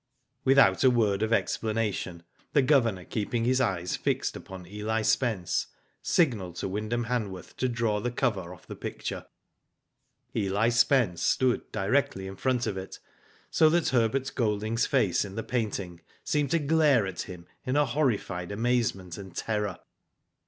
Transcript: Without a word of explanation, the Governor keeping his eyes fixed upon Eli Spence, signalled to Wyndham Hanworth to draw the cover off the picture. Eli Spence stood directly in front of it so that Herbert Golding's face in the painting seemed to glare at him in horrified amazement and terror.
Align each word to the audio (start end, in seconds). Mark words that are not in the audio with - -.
Without 0.43 0.83
a 0.83 0.89
word 0.89 1.21
of 1.21 1.31
explanation, 1.31 2.23
the 2.53 2.63
Governor 2.63 3.05
keeping 3.05 3.45
his 3.45 3.61
eyes 3.61 3.95
fixed 3.95 4.35
upon 4.35 4.65
Eli 4.65 5.03
Spence, 5.03 5.67
signalled 6.01 6.55
to 6.55 6.67
Wyndham 6.67 7.03
Hanworth 7.05 7.55
to 7.57 7.69
draw 7.69 7.99
the 7.99 8.09
cover 8.09 8.51
off 8.51 8.65
the 8.65 8.75
picture. 8.75 9.27
Eli 10.35 10.69
Spence 10.69 11.21
stood 11.21 11.71
directly 11.71 12.25
in 12.25 12.35
front 12.35 12.65
of 12.65 12.77
it 12.77 12.97
so 13.51 13.69
that 13.69 13.89
Herbert 13.89 14.31
Golding's 14.33 14.87
face 14.87 15.23
in 15.23 15.35
the 15.35 15.43
painting 15.43 16.01
seemed 16.23 16.49
to 16.49 16.57
glare 16.57 17.05
at 17.05 17.21
him 17.29 17.45
in 17.63 17.75
horrified 17.75 18.51
amazement 18.51 19.19
and 19.19 19.35
terror. 19.35 19.77